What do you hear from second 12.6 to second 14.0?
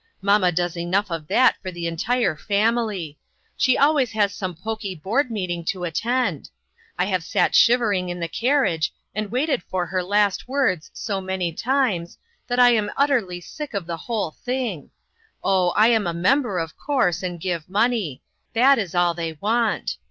am utterly sick of the